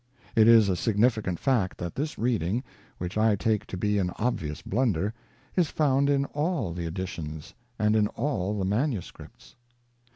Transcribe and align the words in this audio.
It 0.35 0.47
is 0.47 0.67
a 0.67 0.75
significant 0.75 1.37
fact 1.39 1.77
that 1.77 1.93
this 1.93 2.17
reading, 2.17 2.63
which 2.97 3.19
I 3.19 3.35
take 3.35 3.67
to 3.67 3.77
be 3.77 3.99
an 3.99 4.09
obvious 4.15 4.63
blunder, 4.63 5.13
is 5.55 5.69
found 5.69 6.09
in 6.09 6.25
all 6.33 6.73
the 6.73 6.87
editions, 6.87 7.53
and 7.77 7.95
in 7.95 8.07
all 8.07 8.57
the 8.57 8.65
manuscripts. 8.65 9.55